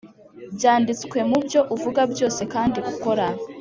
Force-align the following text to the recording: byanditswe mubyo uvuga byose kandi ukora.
byanditswe 0.55 1.17
mubyo 1.29 1.59
uvuga 1.75 2.01
byose 2.13 2.41
kandi 2.53 2.79
ukora. 2.91 3.25